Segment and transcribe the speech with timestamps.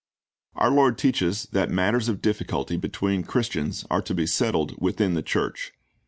[0.31, 5.13] "* Our Lord teaches that matters of difficulty between Christians are to be settled within
[5.13, 5.73] the church.